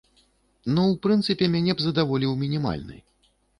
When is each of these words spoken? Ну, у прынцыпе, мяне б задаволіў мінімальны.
Ну, 0.77 0.85
у 0.85 0.95
прынцыпе, 1.03 1.51
мяне 1.57 1.71
б 1.77 1.87
задаволіў 1.89 2.35
мінімальны. 2.43 2.95